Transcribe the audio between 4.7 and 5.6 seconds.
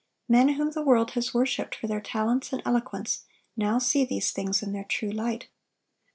their true light.